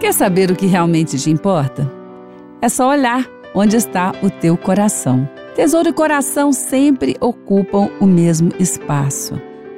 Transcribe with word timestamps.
Quer 0.00 0.14
saber 0.14 0.50
o 0.50 0.56
que 0.56 0.64
realmente 0.64 1.18
te 1.18 1.30
importa? 1.30 1.92
É 2.62 2.70
só 2.70 2.88
olhar 2.88 3.28
onde 3.54 3.76
está 3.76 4.14
o 4.22 4.30
teu 4.30 4.56
coração. 4.56 5.28
Tesouro 5.54 5.90
e 5.90 5.92
coração 5.92 6.54
sempre 6.54 7.18
ocupam 7.20 7.90
o 8.00 8.06
mesmo 8.06 8.50
espaço. 8.58 9.34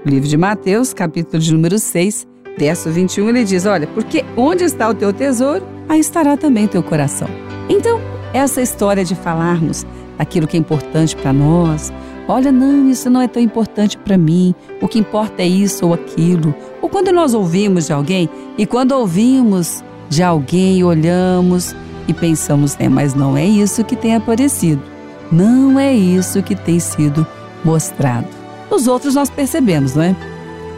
O 0.07 0.09
livro 0.09 0.29
de 0.29 0.37
Mateus, 0.37 0.95
capítulo 0.95 1.43
de 1.43 1.53
número 1.53 1.77
6, 1.77 2.25
verso 2.57 2.89
21, 2.89 3.31
ele 3.31 3.43
diz: 3.43 3.67
Olha, 3.67 3.89
porque 3.89 4.25
onde 4.37 4.63
está 4.63 4.89
o 4.89 4.95
teu 4.95 5.13
tesouro, 5.13 5.67
aí 5.89 5.99
estará 5.99 6.37
também 6.37 6.67
o 6.67 6.69
teu 6.69 6.85
coração. 6.85 7.27
Então, 7.69 8.01
essa 8.33 8.63
história 8.63 9.05
de 9.05 9.17
falarmos 9.17 9.85
aquilo 10.21 10.47
que 10.47 10.57
é 10.57 10.61
importante 10.61 11.17
para 11.17 11.33
nós, 11.33 11.93
olha, 12.29 12.53
não, 12.53 12.89
isso 12.89 13.11
não 13.11 13.21
é 13.21 13.27
tão 13.27 13.43
importante 13.43 13.99
para 13.99 14.17
mim, 14.17 14.55
o 14.81 14.87
que 14.87 15.01
importa 15.01 15.43
é 15.43 15.47
isso 15.49 15.85
ou 15.85 15.95
aquilo. 15.95 16.55
Ou 16.81 16.89
quando 16.89 17.11
nós 17.11 17.35
ouvimos 17.35 17.87
de 17.87 17.93
alguém, 17.93 18.31
e 18.57 18.65
quando 18.65 18.93
ouvimos 18.93 19.83
de 20.09 20.23
alguém, 20.23 20.85
olhamos 20.85 21.75
e 22.07 22.13
pensamos, 22.13 22.77
né, 22.77 22.89
mas 22.89 23.15
não 23.15 23.37
é 23.37 23.45
isso 23.45 23.85
que 23.85 23.97
tem 23.97 24.15
aparecido. 24.15 24.83
Não 25.31 25.79
é 25.79 25.93
isso 25.93 26.43
que 26.43 26.55
tem 26.55 26.79
sido 26.79 27.27
mostrado. 27.65 28.27
Os 28.71 28.87
outros 28.87 29.15
nós 29.15 29.31
percebemos, 29.31 29.95
não 29.95 30.03
é? 30.03 30.17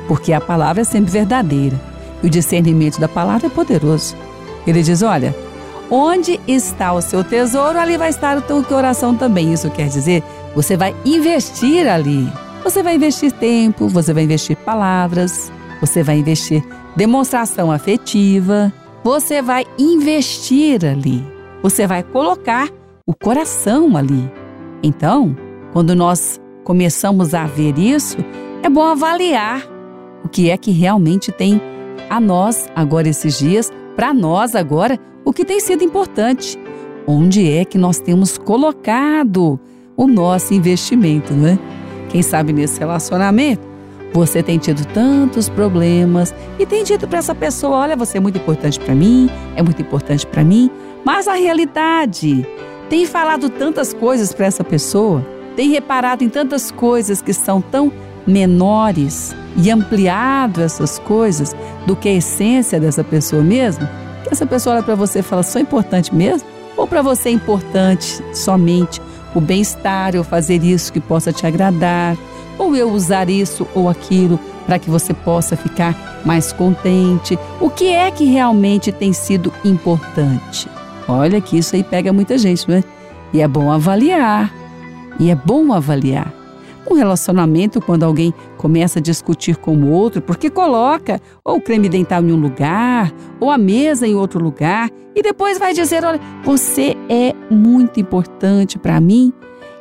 Porque 0.06 0.32
a 0.32 0.40
palavra 0.40 0.82
é 0.82 0.84
sempre 0.84 1.10
verdadeira 1.10 1.80
e 2.22 2.26
o 2.26 2.30
discernimento 2.30 3.00
da 3.00 3.08
palavra 3.08 3.46
é 3.46 3.50
poderoso. 3.50 4.14
Ele 4.66 4.82
diz: 4.82 5.02
olha, 5.02 5.34
onde 5.90 6.40
está 6.46 6.92
o 6.92 7.02
seu 7.02 7.24
tesouro, 7.24 7.78
ali 7.78 7.96
vai 7.96 8.10
estar 8.10 8.36
o 8.36 8.42
teu 8.42 8.62
coração 8.62 9.14
também. 9.14 9.52
Isso 9.52 9.70
quer 9.70 9.88
dizer, 9.88 10.22
você 10.54 10.76
vai 10.76 10.94
investir 11.04 11.88
ali. 11.88 12.30
Você 12.62 12.82
vai 12.82 12.94
investir 12.94 13.30
tempo, 13.30 13.88
você 13.88 14.14
vai 14.14 14.24
investir 14.24 14.56
palavras, 14.56 15.52
você 15.80 16.02
vai 16.02 16.18
investir 16.18 16.64
demonstração 16.96 17.70
afetiva, 17.70 18.72
você 19.04 19.42
vai 19.42 19.66
investir 19.78 20.82
ali. 20.82 21.22
Você 21.62 21.86
vai 21.86 22.02
colocar 22.02 22.70
o 23.06 23.14
coração 23.14 23.98
ali. 23.98 24.32
Então, 24.82 25.36
quando 25.74 25.94
nós 25.94 26.40
começamos 26.64 27.34
a 27.34 27.44
ver 27.44 27.78
isso, 27.78 28.16
é 28.62 28.68
bom 28.70 28.82
avaliar 28.82 29.62
o 30.24 30.28
que 30.28 30.48
é 30.48 30.56
que 30.56 30.70
realmente 30.70 31.30
tem 31.30 31.60
a 32.08 32.18
nós 32.18 32.66
agora 32.74 33.06
esses 33.06 33.38
dias, 33.38 33.70
para 33.94 34.14
nós 34.14 34.54
agora, 34.54 34.98
o 35.22 35.34
que 35.34 35.44
tem 35.44 35.60
sido 35.60 35.84
importante. 35.84 36.58
Onde 37.06 37.50
é 37.50 37.66
que 37.66 37.76
nós 37.76 38.00
temos 38.00 38.38
colocado 38.38 39.60
o 39.94 40.06
nosso 40.06 40.54
investimento, 40.54 41.34
né? 41.34 41.58
Quem 42.08 42.22
sabe 42.22 42.54
nesse 42.54 42.78
relacionamento 42.80 43.73
você 44.14 44.44
tem 44.44 44.58
tido 44.58 44.86
tantos 44.86 45.48
problemas 45.48 46.32
e 46.56 46.64
tem 46.64 46.84
dito 46.84 47.06
para 47.08 47.18
essa 47.18 47.34
pessoa: 47.34 47.78
olha, 47.78 47.96
você 47.96 48.18
é 48.18 48.20
muito 48.20 48.38
importante 48.38 48.78
para 48.78 48.94
mim, 48.94 49.28
é 49.56 49.62
muito 49.62 49.82
importante 49.82 50.24
para 50.24 50.44
mim, 50.44 50.70
mas 51.04 51.26
a 51.26 51.34
realidade 51.34 52.46
tem 52.88 53.04
falado 53.06 53.50
tantas 53.50 53.92
coisas 53.92 54.32
para 54.32 54.46
essa 54.46 54.62
pessoa, 54.62 55.26
tem 55.56 55.68
reparado 55.68 56.22
em 56.22 56.28
tantas 56.28 56.70
coisas 56.70 57.20
que 57.20 57.34
são 57.34 57.60
tão 57.60 57.92
menores 58.24 59.34
e 59.56 59.68
ampliado 59.70 60.62
essas 60.62 60.98
coisas 61.00 61.54
do 61.84 61.96
que 61.96 62.08
a 62.08 62.14
essência 62.14 62.78
dessa 62.78 63.02
pessoa 63.02 63.42
mesmo, 63.42 63.86
que 64.22 64.32
essa 64.32 64.46
pessoa 64.46 64.76
olha 64.76 64.84
para 64.84 64.94
você 64.94 65.18
e 65.18 65.22
fala: 65.22 65.42
sou 65.42 65.60
importante 65.60 66.14
mesmo? 66.14 66.48
Ou 66.76 66.86
para 66.86 67.02
você 67.02 67.30
é 67.30 67.32
importante 67.32 68.22
somente 68.32 69.00
o 69.34 69.40
bem-estar, 69.40 70.14
eu 70.14 70.22
fazer 70.22 70.62
isso 70.62 70.92
que 70.92 71.00
possa 71.00 71.32
te 71.32 71.44
agradar, 71.44 72.16
ou 72.58 72.74
eu 72.74 72.90
usar 72.90 73.28
isso 73.28 73.66
ou 73.74 73.88
aquilo 73.88 74.38
para 74.66 74.78
que 74.78 74.90
você 74.90 75.12
possa 75.12 75.56
ficar 75.56 76.22
mais 76.24 76.52
contente? 76.52 77.38
O 77.60 77.68
que 77.68 77.88
é 77.88 78.10
que 78.10 78.24
realmente 78.24 78.90
tem 78.92 79.12
sido 79.12 79.52
importante? 79.64 80.68
Olha 81.08 81.40
que 81.40 81.58
isso 81.58 81.76
aí 81.76 81.82
pega 81.82 82.12
muita 82.12 82.38
gente, 82.38 82.68
não 82.68 82.76
é? 82.76 82.84
E 83.32 83.40
é 83.40 83.48
bom 83.48 83.70
avaliar. 83.70 84.52
E 85.18 85.30
é 85.30 85.34
bom 85.34 85.72
avaliar. 85.72 86.32
Um 86.90 86.94
relacionamento, 86.94 87.80
quando 87.80 88.02
alguém 88.02 88.32
começa 88.58 88.98
a 88.98 89.02
discutir 89.02 89.56
com 89.56 89.74
o 89.76 89.90
outro, 89.90 90.20
porque 90.20 90.50
coloca 90.50 91.20
ou 91.42 91.56
o 91.56 91.60
creme 91.60 91.88
dental 91.88 92.22
em 92.22 92.32
um 92.32 92.36
lugar, 92.36 93.12
ou 93.40 93.50
a 93.50 93.56
mesa 93.56 94.06
em 94.06 94.14
outro 94.14 94.42
lugar, 94.42 94.90
e 95.14 95.22
depois 95.22 95.58
vai 95.58 95.72
dizer: 95.72 96.04
Olha, 96.04 96.20
você 96.44 96.94
é 97.08 97.34
muito 97.50 98.00
importante 98.00 98.78
para 98.78 99.00
mim, 99.00 99.32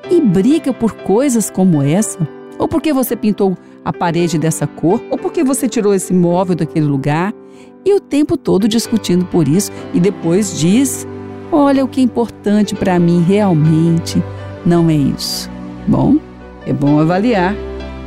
e 0.10 0.22
briga 0.22 0.74
por 0.74 0.94
coisas 0.94 1.50
como 1.50 1.82
essa, 1.82 2.26
ou 2.58 2.68
porque 2.68 2.94
você 2.94 3.16
pintou 3.16 3.58
a 3.84 3.92
parede 3.92 4.38
dessa 4.38 4.66
cor, 4.66 5.02
ou 5.10 5.18
porque 5.18 5.44
você 5.44 5.68
tirou 5.68 5.94
esse 5.94 6.14
móvel 6.14 6.56
daquele 6.56 6.86
lugar, 6.86 7.34
e 7.86 7.94
o 7.94 8.00
tempo 8.00 8.38
todo 8.38 8.68
discutindo 8.68 9.26
por 9.26 9.48
isso, 9.48 9.72
e 9.94 10.00
depois 10.00 10.58
diz 10.58 11.06
Olha, 11.52 11.86
o 11.86 11.88
que 11.88 12.00
é 12.00 12.04
importante 12.04 12.74
para 12.74 12.98
mim 12.98 13.22
realmente 13.22 14.24
não 14.66 14.90
é 14.90 14.96
isso. 14.96 15.52
Bom, 15.88 16.18
é 16.66 16.74
bom 16.74 17.00
avaliar, 17.00 17.56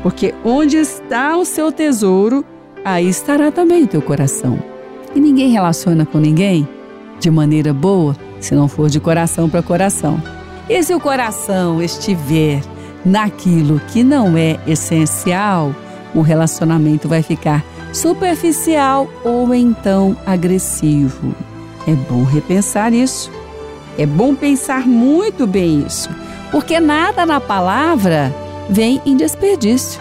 porque 0.03 0.35
onde 0.45 0.79
está 0.79 1.37
o 1.37 1.45
seu 1.45 1.71
tesouro, 1.71 2.45
aí 2.85 3.09
estará 3.09 3.53
também 3.53 3.85
o 3.85 3.87
teu 3.87 4.03
coração. 4.03 4.59
E 5.15 5.21
ninguém 5.21 5.51
relaciona 5.51 6.05
com 6.05 6.19
ninguém 6.19 6.67
de 7.21 7.31
maneira 7.31 7.73
boa 7.73 8.17
se 8.41 8.55
não 8.55 8.67
for 8.67 8.89
de 8.89 8.99
coração 8.99 9.49
para 9.49 9.63
coração. 9.63 10.21
E 10.69 10.83
se 10.83 10.93
o 10.93 11.01
coração 11.01 11.81
estiver 11.81 12.61
naquilo 13.07 13.81
que 13.93 14.03
não 14.03 14.37
é 14.37 14.59
essencial, 14.67 15.73
o 16.13 16.21
relacionamento 16.21 17.09
vai 17.09 17.23
ficar 17.23 17.65
superficial 17.93 19.09
ou 19.25 19.55
então 19.55 20.17
agressivo. 20.27 21.33
É 21.87 21.95
bom 21.95 22.25
repensar 22.25 22.93
isso. 22.93 23.31
É 23.97 24.05
bom 24.05 24.35
pensar 24.35 24.87
muito 24.87 25.47
bem 25.47 25.85
isso, 25.87 26.11
porque 26.51 26.79
nada 26.81 27.25
na 27.25 27.41
palavra 27.41 28.35
vem 28.69 29.01
em 29.07 29.17
desperdício. 29.17 30.01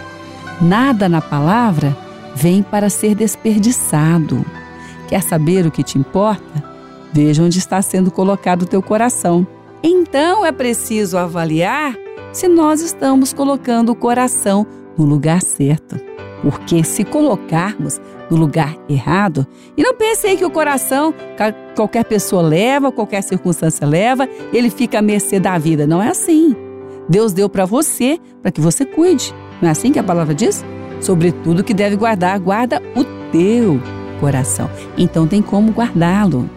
Nada 0.59 1.07
na 1.07 1.21
palavra 1.21 1.95
vem 2.35 2.63
para 2.63 2.89
ser 2.89 3.15
desperdiçado. 3.15 4.43
Quer 5.07 5.21
saber 5.21 5.65
o 5.65 5.71
que 5.71 5.83
te 5.83 5.97
importa? 5.97 6.63
Veja 7.13 7.43
onde 7.43 7.59
está 7.59 7.81
sendo 7.81 8.11
colocado 8.11 8.63
o 8.63 8.67
teu 8.67 8.81
coração. 8.81 9.47
Então 9.81 10.45
é 10.45 10.51
preciso 10.51 11.17
avaliar 11.17 11.95
se 12.35 12.49
nós 12.49 12.81
estamos 12.81 13.31
colocando 13.31 13.93
o 13.93 13.95
coração 13.95 14.67
no 14.97 15.05
lugar 15.05 15.41
certo. 15.41 15.97
Porque 16.41 16.83
se 16.83 17.05
colocarmos 17.05 17.99
no 18.29 18.35
lugar 18.35 18.75
errado, 18.89 19.47
e 19.77 19.81
não 19.81 19.95
pense 19.95 20.35
que 20.35 20.43
o 20.43 20.51
coração 20.51 21.13
qualquer 21.75 22.03
pessoa 22.03 22.41
leva, 22.41 22.91
qualquer 22.91 23.23
circunstância 23.23 23.87
leva, 23.87 24.27
ele 24.51 24.69
fica 24.69 24.99
à 24.99 25.01
mercê 25.01 25.39
da 25.39 25.57
vida. 25.57 25.87
Não 25.87 26.03
é 26.03 26.09
assim. 26.09 26.53
Deus 27.07 27.31
deu 27.31 27.47
para 27.47 27.63
você 27.63 28.19
para 28.41 28.51
que 28.51 28.59
você 28.59 28.85
cuide. 28.85 29.33
Não 29.61 29.69
é 29.69 29.71
assim 29.71 29.93
que 29.93 29.99
a 29.99 30.03
palavra 30.03 30.35
diz? 30.35 30.63
Sobretudo 30.99 31.63
que 31.63 31.73
deve 31.73 31.95
guardar, 31.95 32.37
guarda 32.37 32.81
o 32.97 33.05
teu 33.31 33.79
coração. 34.19 34.69
Então 34.97 35.25
tem 35.25 35.41
como 35.41 35.71
guardá-lo. 35.71 36.49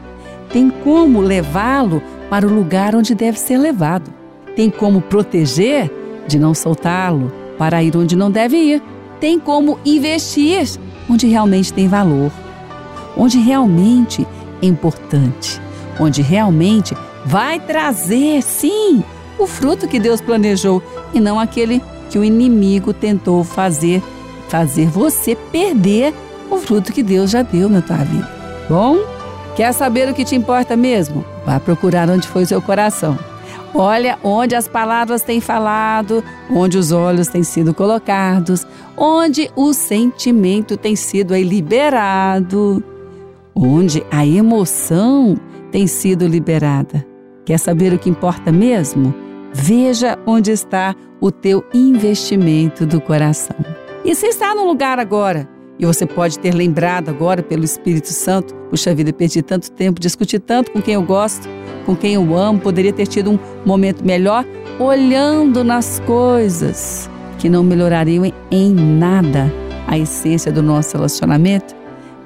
Tem 0.53 0.71
como 0.71 1.21
levá-lo 1.21 2.03
para 2.29 2.49
o 2.49 2.53
lugar 2.53 2.97
onde 2.97 3.15
deve 3.15 3.39
ser 3.39 3.59
levado. 3.59 4.18
Tem 4.59 4.71
como 4.71 5.01
proteger 5.01 5.89
de 6.27 6.37
não 6.37 6.53
soltá-lo 6.53 7.33
para 7.57 7.81
ir 7.81 7.97
onde 7.97 8.17
não 8.17 8.29
deve 8.29 8.57
ir 8.57 8.83
tem 9.21 9.39
como 9.39 9.79
investir 9.87 10.69
onde 11.09 11.29
realmente 11.29 11.73
tem 11.73 11.87
valor, 11.87 12.33
onde 13.17 13.39
realmente 13.39 14.27
é 14.61 14.67
importante, 14.67 15.61
onde 16.01 16.23
realmente 16.23 16.93
vai 17.25 17.61
trazer, 17.61 18.43
sim, 18.43 19.05
o 19.39 19.47
fruto 19.47 19.87
que 19.87 20.01
Deus 20.01 20.21
planejou 20.21 20.83
e 21.15 21.21
não 21.21 21.39
aquele 21.39 21.81
que 22.11 22.19
o 22.19 22.25
inimigo 22.25 22.93
tentou 22.93 23.45
fazer, 23.45 24.03
fazer 24.49 24.87
você 24.89 25.37
perder 25.37 26.13
o 26.51 26.57
fruto 26.57 26.93
que 26.93 27.05
Deus 27.05 27.31
já 27.31 27.43
deu 27.43 27.69
na 27.69 27.81
tua 27.81 27.99
vida. 27.99 28.29
Bom, 28.69 28.99
quer 29.55 29.71
saber 29.71 30.09
o 30.09 30.15
que 30.15 30.25
te 30.25 30.35
importa 30.35 30.77
mesmo? 30.77 31.25
Vá 31.47 31.61
procurar 31.61 32.11
onde 32.11 32.27
foi 32.27 32.45
seu 32.45 32.61
coração. 32.61 33.17
Olha 33.75 34.19
onde 34.25 34.55
as 34.55 34.67
palavras 34.67 35.23
têm 35.23 35.41
falado, 35.41 36.25
onde 36.51 36.79
os 36.79 36.91
olhos 36.91 37.29
têm 37.29 37.43
sido 37.43 37.75
colocados, 37.75 38.67
onde 38.97 39.51
o 39.55 39.73
sentimento 39.73 40.77
tem 40.77 40.97
sido 40.97 41.37
liberado, 41.37 42.83
onde 43.55 44.05
a 44.11 44.27
emoção 44.27 45.39
tem 45.71 45.87
sido 45.87 46.27
liberada. 46.27 47.05
Quer 47.45 47.59
saber 47.59 47.93
o 47.93 47.99
que 47.99 48.11
importa 48.11 48.51
mesmo? 48.51 49.15
Veja 49.53 50.19
onde 50.27 50.51
está 50.51 50.95
o 51.21 51.31
teu 51.31 51.65
investimento 51.73 52.87
do 52.87 53.01
coração. 53.01 53.57
E 54.05 54.15
se 54.15 54.27
está 54.27 54.55
no 54.55 54.65
lugar 54.65 54.99
agora, 54.99 55.49
e 55.79 55.87
você 55.87 56.07
pode 56.07 56.39
ter 56.39 56.55
lembrado 56.55 57.09
agora 57.09 57.43
pelo 57.43 57.65
Espírito 57.65 58.09
Santo, 58.09 58.55
puxa 58.71 58.95
vida, 58.95 59.13
perdi 59.13 59.43
tanto 59.43 59.71
tempo, 59.71 60.01
discuti 60.01 60.39
tanto 60.39 60.71
com 60.73 60.83
quem 60.83 60.95
eu 60.95 61.03
gosto, 61.03 61.49
com 61.89 61.97
quem 61.97 62.13
eu 62.13 62.37
amo, 62.37 62.59
poderia 62.59 62.93
ter 62.93 63.07
tido 63.07 63.31
um 63.31 63.39
momento 63.65 64.05
melhor 64.05 64.45
olhando 64.79 65.65
nas 65.65 65.99
coisas 66.01 67.09
que 67.39 67.49
não 67.49 67.63
melhorariam 67.63 68.31
em 68.51 68.75
nada 68.75 69.51
a 69.87 69.99
essência 69.99 70.53
do 70.53 70.63
nosso 70.63 70.95
relacionamento. 70.95 71.75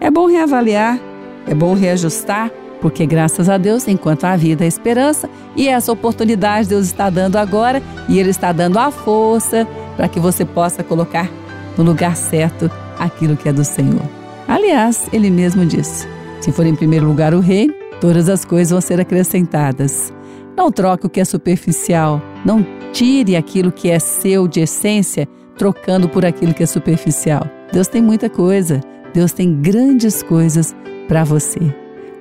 É 0.00 0.10
bom 0.10 0.26
reavaliar, 0.26 0.98
é 1.46 1.54
bom 1.54 1.74
reajustar 1.74 2.50
Porque 2.80 3.06
graças 3.06 3.48
a 3.48 3.56
Deus, 3.56 3.86
enquanto 3.86 4.24
há 4.24 4.34
vida, 4.34 4.64
há 4.64 4.66
esperança, 4.66 5.30
e 5.54 5.68
essa 5.68 5.92
oportunidade 5.92 6.68
Deus 6.68 6.86
está 6.86 7.08
dando 7.08 7.36
agora, 7.36 7.80
e 8.08 8.18
Ele 8.18 8.30
está 8.30 8.50
dando 8.50 8.80
a 8.80 8.90
força 8.90 9.64
para 9.96 10.08
que 10.08 10.18
você 10.18 10.44
possa 10.44 10.82
colocar 10.82 11.30
no 11.78 11.84
lugar 11.84 12.16
certo 12.16 12.68
aquilo 12.98 13.36
que 13.36 13.48
é 13.48 13.52
do 13.52 13.64
Senhor. 13.64 14.02
Aliás, 14.48 15.06
Ele 15.12 15.30
mesmo 15.30 15.64
disse: 15.64 16.08
se 16.40 16.50
for 16.50 16.66
em 16.66 16.74
primeiro 16.74 17.06
lugar 17.06 17.32
o 17.32 17.38
reino, 17.38 17.81
todas 18.02 18.28
as 18.28 18.44
coisas 18.44 18.72
vão 18.72 18.80
ser 18.80 19.00
acrescentadas. 19.00 20.12
Não 20.56 20.72
troque 20.72 21.06
o 21.06 21.08
que 21.08 21.20
é 21.20 21.24
superficial, 21.24 22.20
não 22.44 22.66
tire 22.92 23.36
aquilo 23.36 23.70
que 23.70 23.88
é 23.88 24.00
seu 24.00 24.48
de 24.48 24.58
essência, 24.58 25.28
trocando 25.56 26.08
por 26.08 26.26
aquilo 26.26 26.52
que 26.52 26.64
é 26.64 26.66
superficial. 26.66 27.46
Deus 27.72 27.86
tem 27.86 28.02
muita 28.02 28.28
coisa, 28.28 28.80
Deus 29.14 29.30
tem 29.30 29.54
grandes 29.62 30.20
coisas 30.20 30.74
para 31.06 31.22
você. 31.22 31.60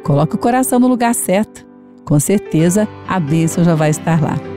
Coloque 0.04 0.36
o 0.36 0.40
coração 0.40 0.80
no 0.80 0.88
lugar 0.88 1.16
certo. 1.16 1.66
Com 2.06 2.20
certeza 2.20 2.88
a 3.08 3.20
bênção 3.20 3.64
já 3.64 3.74
vai 3.74 3.90
estar 3.90 4.22
lá. 4.22 4.51